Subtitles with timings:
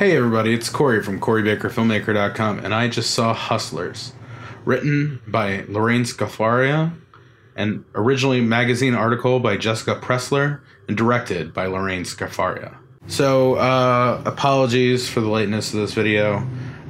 [0.00, 4.14] Hey everybody, it's Corey from CoreyBakerFilmmaker.com, and I just saw Hustlers,
[4.64, 6.94] written by Lorene Scafaria,
[7.54, 12.78] and originally magazine article by Jessica Pressler, and directed by Lorene Scafaria.
[13.08, 16.48] So, uh, apologies for the lateness of this video.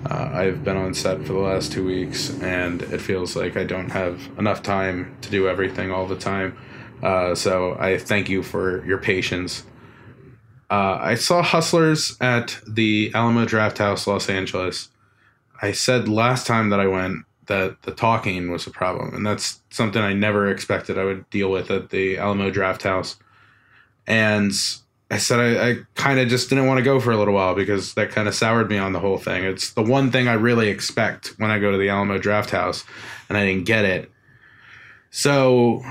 [0.09, 3.65] Uh, I've been on set for the last two weeks, and it feels like I
[3.65, 6.57] don't have enough time to do everything all the time.
[7.03, 9.65] Uh, so I thank you for your patience.
[10.71, 14.89] Uh, I saw Hustlers at the Alamo Drafthouse, Los Angeles.
[15.61, 19.61] I said last time that I went that the talking was a problem, and that's
[19.71, 23.17] something I never expected I would deal with at the Alamo Drafthouse.
[24.07, 24.53] And
[25.11, 27.57] I said I, I kind of just didn't want to go for a little while
[27.57, 29.43] because that kind of soured me on the whole thing.
[29.43, 32.85] It's the one thing I really expect when I go to the Alamo Drafthouse,
[33.29, 34.09] and I didn't get it.
[35.11, 35.83] So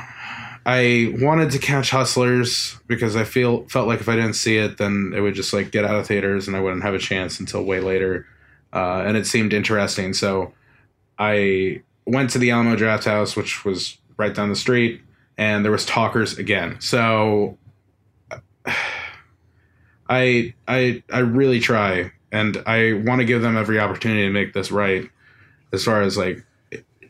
[0.71, 4.77] I wanted to catch Hustlers because I feel felt like if I didn't see it,
[4.77, 7.39] then it would just like get out of theaters and I wouldn't have a chance
[7.39, 8.27] until way later.
[8.71, 10.53] Uh, and it seemed interesting, so
[11.17, 15.01] I went to the Alamo Drafthouse, which was right down the street,
[15.39, 16.79] and there was talkers again.
[16.79, 17.57] So
[20.07, 24.53] I I I really try, and I want to give them every opportunity to make
[24.53, 25.09] this right,
[25.73, 26.45] as far as like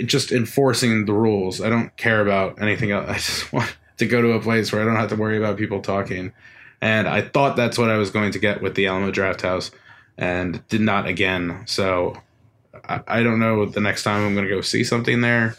[0.05, 1.61] just enforcing the rules.
[1.61, 3.05] I don't care about anything else.
[3.09, 5.58] I just want to go to a place where I don't have to worry about
[5.58, 6.33] people talking.
[6.81, 9.72] And I thought that's what I was going to get with the Alamo Drafthouse,
[10.17, 11.64] and did not again.
[11.66, 12.22] So
[12.88, 15.55] I, I don't know the next time I'm going to go see something there.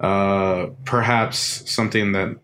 [0.00, 2.36] Uh, perhaps something that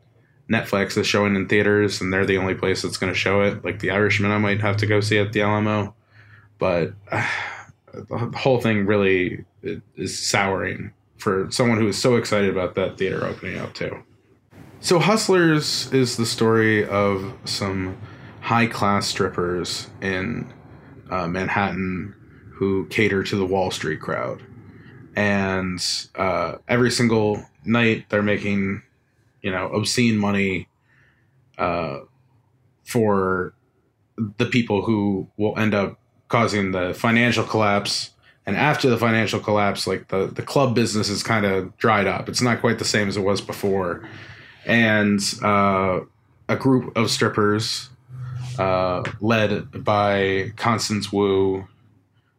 [0.50, 3.64] Netflix is showing in theaters, and they're the only place that's going to show it.
[3.64, 5.94] Like The Irishman, I might have to go see at the Alamo.
[6.58, 7.26] But uh,
[7.94, 13.24] the whole thing really is souring for someone who is so excited about that theater
[13.24, 14.02] opening up too.
[14.80, 17.98] So Hustlers is the story of some
[18.40, 20.52] high class strippers in
[21.10, 22.14] uh, Manhattan
[22.54, 24.42] who cater to the Wall Street crowd,
[25.16, 28.82] and uh, every single night they're making,
[29.42, 30.68] you know, obscene money
[31.56, 31.98] uh,
[32.84, 33.54] for
[34.38, 38.10] the people who will end up causing the financial collapse
[38.48, 42.30] and after the financial collapse, like the, the club business is kind of dried up.
[42.30, 44.08] It's not quite the same as it was before.
[44.64, 46.00] And uh,
[46.48, 47.90] a group of strippers,
[48.58, 51.68] uh, led by Constance Wu,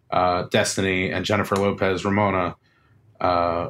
[0.09, 2.55] uh, Destiny, and Jennifer Lopez Ramona,
[3.21, 3.69] uh,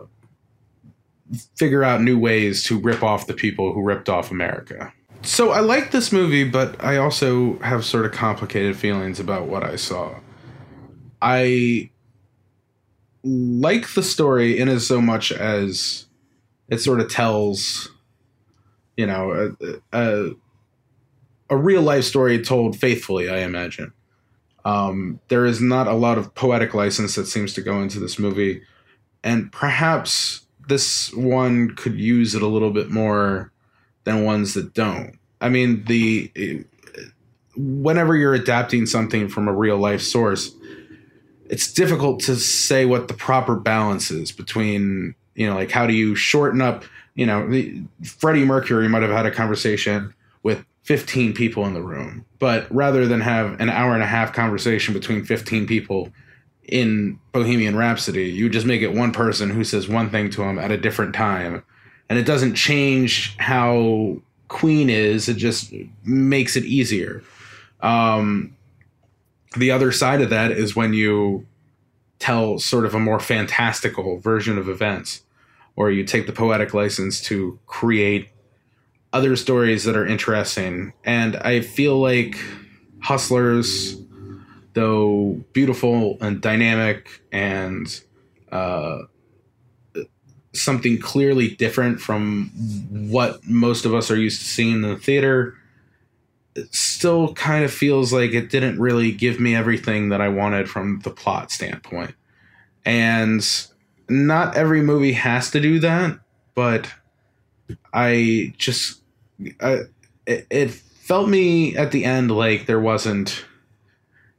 [1.58, 4.94] figure out new ways to rip off the people who ripped off America.
[5.24, 9.66] So I like this movie, but I also have sort of complicated feelings about what
[9.66, 10.16] I saw.
[11.22, 11.90] I
[13.24, 16.06] like the story in as so much as
[16.70, 17.92] it sort of tells,
[18.96, 20.32] you know, a, a,
[21.50, 23.30] a real life story told faithfully.
[23.30, 23.94] I imagine.
[24.66, 28.20] Um, there is not a lot of poetic license that seems to go into this
[28.20, 28.62] movie,
[29.24, 33.52] and perhaps this one could use it a little bit more
[34.04, 35.18] than ones that don't.
[35.42, 36.66] I mean, the
[37.56, 40.54] whenever you're adapting something from a real life source,
[41.50, 45.94] it's difficult to say what the proper balance is between you know like how do
[45.94, 46.84] you shorten up
[47.16, 51.82] you know the, freddie mercury might have had a conversation with 15 people in the
[51.82, 56.10] room but rather than have an hour and a half conversation between 15 people
[56.64, 60.60] in bohemian rhapsody you just make it one person who says one thing to him
[60.60, 61.64] at a different time.
[62.10, 64.18] And it doesn't change how
[64.48, 65.74] queen is it just
[66.04, 67.24] makes it easier.
[67.82, 68.56] Um,
[69.58, 71.46] the other side of that is when you
[72.20, 75.24] tell sort of a more fantastical version of events
[75.76, 78.30] or you take the poetic license to create
[79.14, 80.94] other stories that are interesting.
[81.04, 82.38] And i feel like
[83.02, 83.98] hustlers
[84.74, 88.02] though beautiful and dynamic and
[88.52, 89.00] uh,
[90.54, 92.50] something clearly different from
[92.90, 95.56] what most of us are used to seeing in the theater
[96.72, 101.00] still kind of feels like it didn't really give me everything that I wanted from
[101.04, 102.16] the plot standpoint.
[102.86, 103.46] And
[104.10, 106.20] not every movie has to do that,
[106.56, 106.92] but
[107.94, 109.02] I just
[109.62, 109.82] I,
[110.26, 113.46] it, it felt me at the end like there wasn't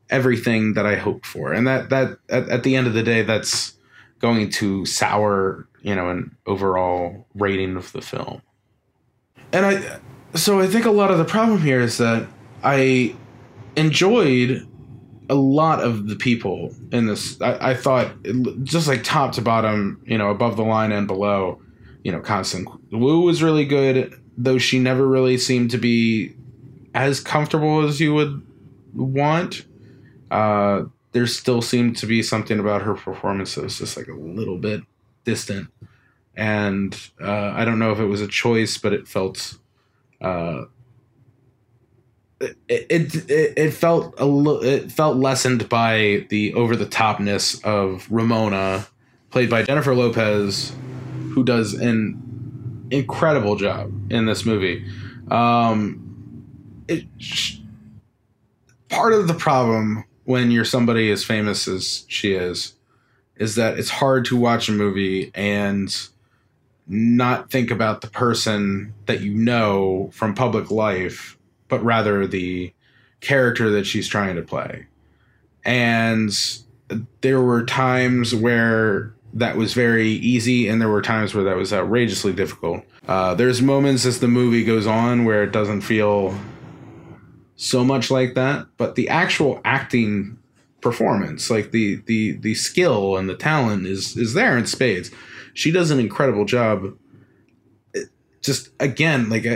[0.09, 1.53] everything that I hoped for.
[1.53, 3.75] And that that at, at the end of the day that's
[4.19, 8.43] going to sour, you know, an overall rating of the film.
[9.53, 10.01] And I
[10.35, 12.27] so I think a lot of the problem here is that
[12.63, 13.15] I
[13.77, 14.67] enjoyed
[15.29, 17.41] a lot of the people in this.
[17.41, 18.13] I, I thought
[18.65, 21.61] just like top to bottom, you know, above the line and below,
[22.03, 26.35] you know, Constance Wu was really good, though she never really seemed to be
[26.95, 28.43] as comfortable as you would
[28.95, 29.67] want.
[30.31, 34.15] Uh, there still seemed to be something about her performance that was just like a
[34.15, 34.83] little bit
[35.25, 35.69] distant.
[36.37, 39.59] And uh, I don't know if it was a choice, but it felt
[40.21, 40.65] uh,
[42.41, 48.11] it, it it felt a little it felt lessened by the over the topness of
[48.11, 48.87] Ramona,
[49.31, 50.73] played by Jennifer Lopez,
[51.33, 54.85] who does an incredible job in this movie.
[55.31, 56.45] Um,
[56.89, 57.07] it
[58.89, 62.75] part of the problem when you're somebody as famous as she is
[63.37, 66.09] is that it's hard to watch a movie and
[66.91, 71.39] not think about the person that you know from public life,
[71.69, 72.73] but rather the
[73.21, 74.87] character that she's trying to play.
[75.65, 76.33] And
[77.21, 81.73] there were times where that was very easy, and there were times where that was
[81.73, 82.83] outrageously difficult.
[83.07, 86.37] Uh, there's moments as the movie goes on where it doesn't feel
[87.55, 90.40] so much like that, but the actual acting
[90.81, 95.11] performance, like the the the skill and the talent, is is there in spades.
[95.55, 96.97] She does an incredible job.
[97.95, 98.09] It,
[98.43, 99.47] just again, like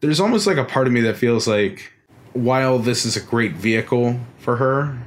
[0.00, 1.92] there's almost like a part of me that feels like
[2.32, 4.98] while this is a great vehicle for her,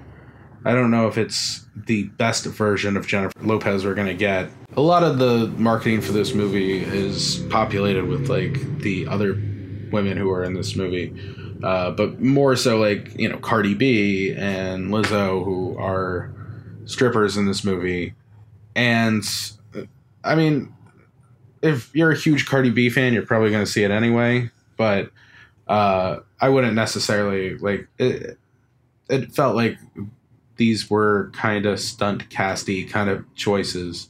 [0.65, 4.49] I don't know if it's the best version of Jennifer Lopez we're gonna get.
[4.75, 9.33] A lot of the marketing for this movie is populated with like the other
[9.91, 11.13] women who are in this movie
[11.63, 16.33] uh, but more so like you know Cardi B and Lizzo who are
[16.85, 18.13] strippers in this movie,
[18.75, 19.23] and
[20.23, 20.73] I mean,
[21.61, 24.49] if you're a huge Cardi B fan, you're probably going to see it anyway.
[24.75, 25.11] But
[25.67, 28.37] uh, I wouldn't necessarily like it.
[29.09, 29.77] It felt like
[30.57, 34.09] these were kind of stunt casty kind of choices.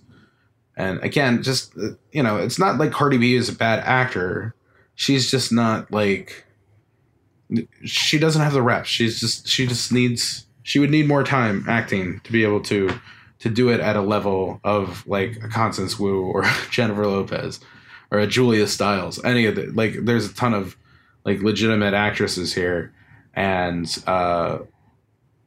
[0.76, 1.76] And again, just
[2.12, 4.56] you know, it's not like Cardi B is a bad actor.
[4.96, 6.46] She's just not like
[7.84, 8.90] she doesn't have the reps.
[8.90, 12.90] She's just she just needs she would need more time acting to be able to
[13.40, 17.60] to do it at a level of like a Constance Wu or Jennifer Lopez
[18.12, 19.24] or a Julia Stiles.
[19.24, 20.78] Any of the like there's a ton of
[21.26, 22.94] like legitimate actresses here
[23.34, 24.60] and uh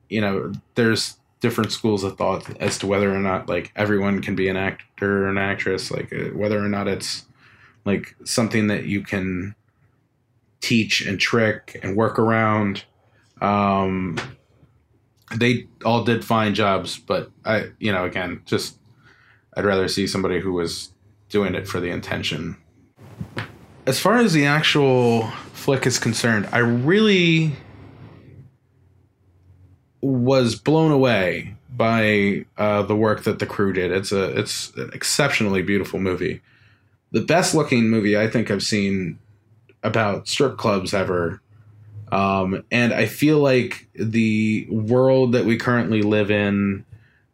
[0.09, 4.35] you know there's different schools of thought as to whether or not like everyone can
[4.35, 7.27] be an actor or an actress like uh, whether or not it's
[7.85, 9.55] like something that you can
[10.61, 12.85] teach and trick and work around.
[13.41, 14.19] Um,
[15.35, 18.79] they all did fine jobs, but I, you know, again, just
[19.57, 20.93] I'd rather see somebody who was
[21.29, 22.57] doing it for the intention.
[23.87, 27.53] As far as the actual flick is concerned, I really
[30.01, 33.91] was blown away by uh, the work that the crew did.
[33.91, 36.41] It's a it's an exceptionally beautiful movie,
[37.13, 39.19] the best looking movie I think I've seen
[39.87, 41.41] about strip clubs ever.
[42.13, 46.85] Um, and I feel like the world that we currently live in,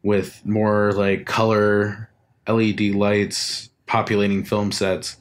[0.03, 2.11] with more like color
[2.49, 5.17] LED lights populating film sets,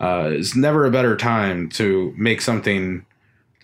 [0.00, 3.04] uh, is never a better time to make something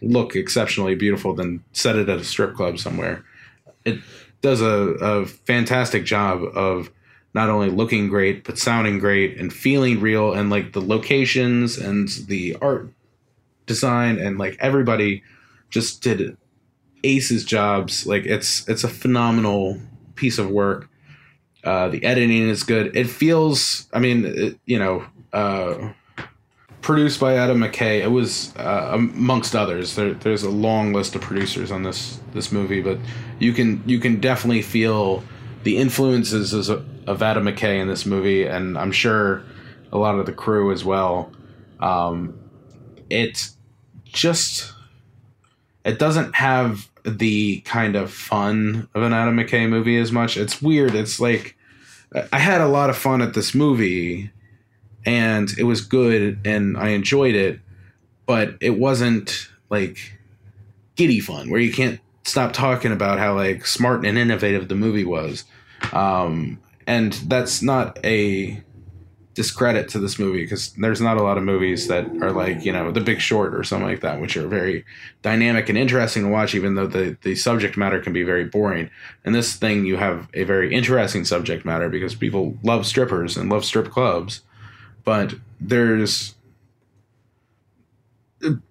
[0.00, 3.24] look exceptionally beautiful than set it at a strip club somewhere.
[3.84, 3.98] It
[4.42, 4.66] does a,
[5.00, 6.90] a fantastic job of
[7.34, 12.08] not only looking great but sounding great and feeling real and like the locations and
[12.26, 12.92] the art
[13.68, 15.22] design and like everybody
[15.70, 16.36] just did
[17.04, 18.06] aces jobs.
[18.06, 19.80] Like it's it's a phenomenal
[20.14, 20.88] piece of work.
[21.64, 22.96] Uh, the editing is good.
[22.96, 25.92] It feels, I mean, it, you know, uh,
[26.80, 28.00] produced by Adam McKay.
[28.00, 29.94] It was uh, amongst others.
[29.94, 32.98] There, there's a long list of producers on this this movie, but
[33.38, 35.22] you can you can definitely feel
[35.64, 39.42] the influences of, of Adam McKay in this movie, and I'm sure
[39.92, 41.30] a lot of the crew as well.
[41.80, 42.38] Um,
[43.10, 43.57] it's
[44.12, 44.72] just
[45.84, 50.36] it doesn't have the kind of fun of an Adam McKay movie as much.
[50.36, 50.94] It's weird.
[50.94, 51.56] It's like
[52.32, 54.30] I had a lot of fun at this movie
[55.04, 57.60] and it was good and I enjoyed it,
[58.26, 60.18] but it wasn't like
[60.96, 65.04] giddy fun where you can't stop talking about how like smart and innovative the movie
[65.04, 65.44] was.
[65.92, 68.62] Um, and that's not a
[69.38, 72.72] discredit to this movie because there's not a lot of movies that are like you
[72.72, 74.84] know The Big Short or something like that, which are very
[75.22, 78.90] dynamic and interesting to watch, even though the the subject matter can be very boring.
[79.24, 83.48] And this thing, you have a very interesting subject matter because people love strippers and
[83.48, 84.42] love strip clubs,
[85.04, 86.34] but there's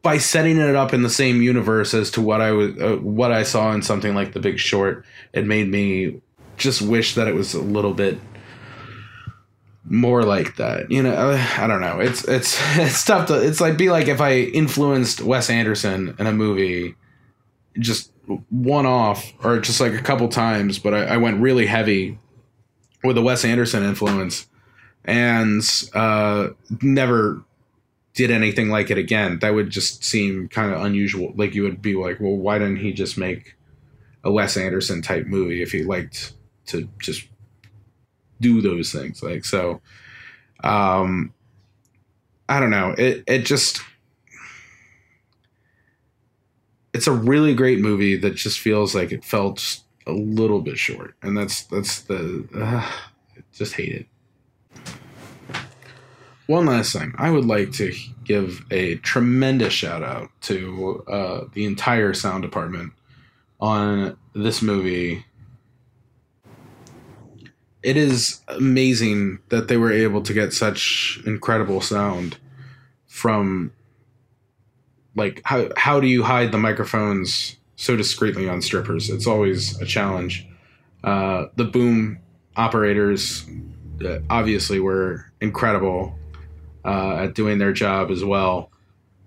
[0.02, 3.32] by setting it up in the same universe as to what I was uh, what
[3.32, 6.20] I saw in something like The Big Short, it made me
[6.58, 8.20] just wish that it was a little bit
[9.90, 10.92] more like that.
[10.92, 12.00] You know, I don't know.
[12.00, 13.36] It's it's it's tough to.
[13.36, 16.96] It's like be like if I influenced Wes Anderson in a movie,
[17.80, 18.12] just
[18.50, 22.20] one off or just like a couple times, but I, I went really heavy
[23.04, 24.48] with a Wes Anderson influence
[25.06, 25.64] and
[25.94, 26.50] uh,
[26.82, 27.44] never
[28.14, 29.40] did anything like it again.
[29.40, 31.34] That would just seem kind of unusual.
[31.36, 33.56] Like you would be like, well, why didn't he just make
[34.24, 36.34] a Wes Anderson type movie if he liked
[36.68, 37.28] to just
[38.40, 39.24] do those things?
[39.24, 39.82] Like so,
[40.64, 41.34] um,
[42.50, 42.96] I don't know.
[42.98, 43.82] It it just
[46.94, 51.16] it's a really great movie that just feels like it felt a little bit short,
[51.22, 52.90] and that's that's the uh,
[53.54, 54.08] just hate it.
[56.48, 61.66] One last thing, I would like to give a tremendous shout out to uh, the
[61.66, 62.94] entire sound department
[63.60, 65.26] on this movie.
[67.88, 72.36] It is amazing that they were able to get such incredible sound
[73.06, 73.72] from
[75.16, 79.10] like how how do you hide the microphones so discreetly on strippers?
[79.10, 80.46] It's always a challenge.
[81.02, 82.20] Uh, the boom
[82.58, 83.46] operators
[84.04, 86.14] uh, obviously were incredible
[86.84, 88.70] uh, at doing their job as well,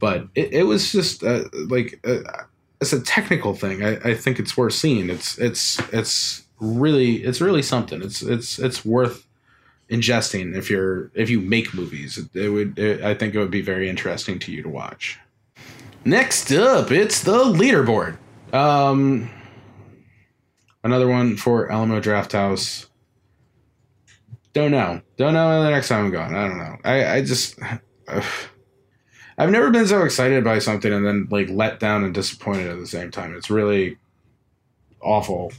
[0.01, 2.45] but it, it was just uh, like uh,
[2.79, 3.83] it's a technical thing.
[3.83, 5.09] I, I think it's worth seeing.
[5.09, 8.03] It's it's it's really it's really something.
[8.03, 9.27] It's it's it's worth
[9.91, 12.19] ingesting if you're if you make movies.
[12.35, 15.19] It, would it, I think it would be very interesting to you to watch.
[16.05, 18.17] Next up, it's the leaderboard.
[18.55, 19.31] Um,
[20.83, 22.87] another one for Alamo Drafthouse.
[24.53, 25.01] Don't know.
[25.17, 26.35] Don't know the next time I'm going.
[26.35, 26.77] I don't know.
[26.85, 27.59] I, I just.
[29.39, 32.79] I've never been so excited by something and then like let down and disappointed at
[32.79, 33.35] the same time.
[33.35, 33.97] It's really
[35.01, 35.53] awful.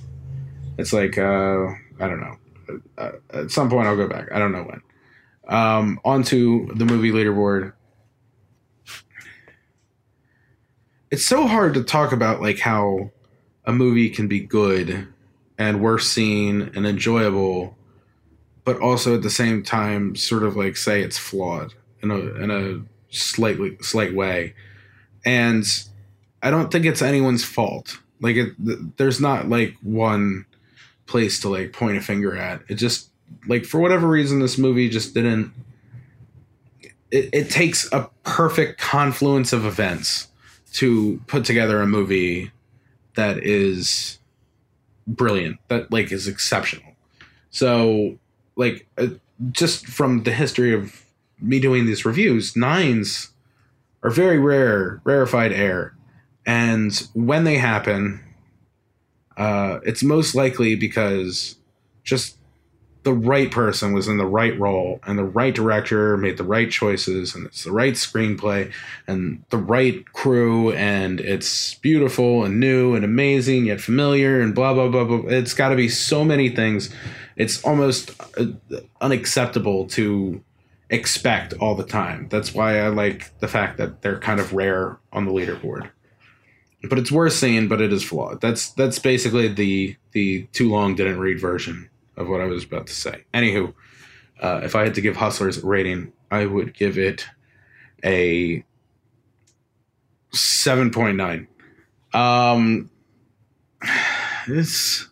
[0.77, 1.67] It's like uh,
[1.99, 2.37] I don't know.
[2.97, 4.31] Uh, at some point I'll go back.
[4.31, 4.81] I don't know when.
[5.47, 7.73] Um, onto the movie leaderboard.
[11.11, 13.11] it's so hard to talk about like how
[13.65, 15.07] a movie can be good
[15.57, 17.77] and worth seeing and enjoyable,
[18.63, 22.49] but also at the same time sort of like say it's flawed in a in
[22.49, 22.81] a
[23.13, 24.55] slightly slight way.
[25.25, 25.65] And
[26.41, 27.99] I don't think it's anyone's fault.
[28.21, 30.45] Like it, there's not like one
[31.11, 32.61] place to like point a finger at.
[32.69, 33.11] It just
[33.47, 35.53] like for whatever reason this movie just didn't
[37.11, 40.29] it, it takes a perfect confluence of events
[40.73, 42.51] to put together a movie
[43.15, 44.19] that is
[45.07, 46.93] brilliant that like is exceptional
[47.49, 48.17] so
[48.55, 49.07] like uh,
[49.51, 51.05] just from the history of
[51.39, 53.31] me doing these reviews nines
[54.03, 55.95] are very rare rarefied air
[56.45, 58.23] and when they happen
[59.37, 61.55] uh, it's most likely because
[62.03, 62.37] just
[63.03, 66.69] the right person was in the right role and the right director made the right
[66.69, 68.71] choices and it's the right screenplay
[69.07, 74.73] and the right crew and it's beautiful and new and amazing yet familiar and blah
[74.73, 75.29] blah blah blah.
[75.29, 76.93] It's got to be so many things.
[77.35, 78.45] It's almost uh,
[78.99, 80.43] unacceptable to
[80.91, 82.27] expect all the time.
[82.29, 85.89] That's why i like the fact that they're kind of rare on the leaderboard
[86.89, 90.95] but it's worth seeing but it is flawed that's that's basically the the too long
[90.95, 93.25] didn't read version of what I was about to say.
[93.33, 93.73] Anywho,
[94.41, 97.25] uh, if I had to give Hustlers a rating, I would give it
[98.03, 98.63] a
[100.33, 101.47] 7.9.
[102.13, 102.89] Um,
[104.47, 105.07] it's,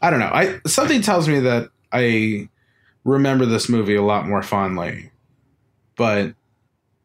[0.00, 0.30] I don't know.
[0.32, 2.48] I something tells me that I
[3.04, 5.10] remember this movie a lot more fondly,
[5.96, 6.34] but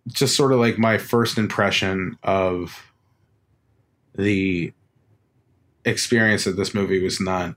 [0.07, 2.91] just sort of like my first impression of
[4.15, 4.73] the
[5.85, 7.55] experience of this movie was not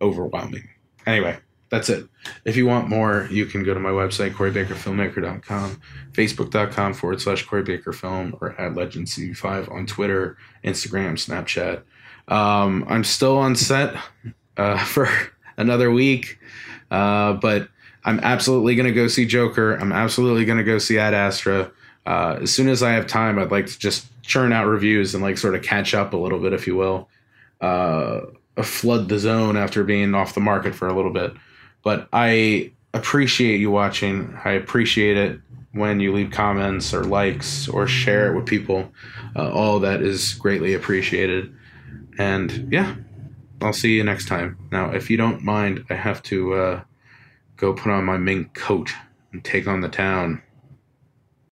[0.00, 0.68] overwhelming.
[1.06, 1.38] Anyway,
[1.70, 2.06] that's it.
[2.44, 5.80] If you want more, you can go to my website, CoreyBakerFilmmaker.com,
[6.12, 11.82] Facebook.com forward slash Corey Baker Film, or at LegendCV5 on Twitter, Instagram, Snapchat.
[12.28, 13.94] Um, I'm still on set
[14.56, 15.08] uh, for
[15.56, 16.38] another week,
[16.90, 17.68] uh, but
[18.04, 19.74] I'm absolutely going to go see Joker.
[19.74, 21.70] I'm absolutely going to go see Ad Astra.
[22.06, 25.22] Uh, as soon as I have time, I'd like to just churn out reviews and
[25.22, 27.08] like sort of catch up a little bit, if you will
[27.60, 28.20] uh,
[28.62, 31.32] flood the zone after being off the market for a little bit.
[31.82, 34.36] But I appreciate you watching.
[34.44, 35.40] I appreciate it
[35.72, 38.90] when you leave comments or likes or share it with people.
[39.36, 41.54] Uh, all that is greatly appreciated.
[42.18, 42.96] And yeah,
[43.60, 44.58] I'll see you next time.
[44.72, 46.80] Now, if you don't mind, I have to uh,
[47.60, 48.90] go put on my mink coat
[49.32, 50.42] and take on the town.